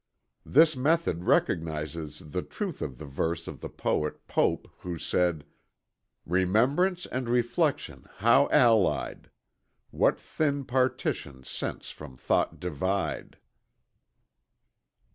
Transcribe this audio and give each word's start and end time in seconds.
This 0.47 0.75
method 0.75 1.25
recognizes 1.25 2.23
the 2.31 2.41
truth 2.41 2.81
of 2.81 2.97
the 2.97 3.05
verse 3.05 3.47
of 3.47 3.59
the 3.61 3.69
poet, 3.69 4.25
Pope, 4.27 4.67
who 4.79 4.97
said: 4.97 5.45
"Remembrance 6.25 7.05
and 7.05 7.29
reflection 7.29 8.07
how 8.15 8.49
allied! 8.51 9.29
What 9.91 10.19
thin 10.19 10.65
partitions 10.65 11.51
sense 11.51 11.91
from 11.91 12.17
thought 12.17 12.59
divide!" 12.59 13.37